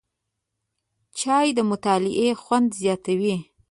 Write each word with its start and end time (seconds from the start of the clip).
چای 1.19 1.47
د 1.57 1.59
مطالعې 1.71 2.29
خوند 2.41 2.67
زیاتوي 2.81 3.35